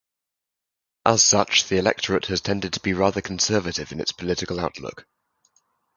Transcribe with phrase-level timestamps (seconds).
[1.05, 5.05] As such, the electorate has tended to be rather conservative in its political outlook.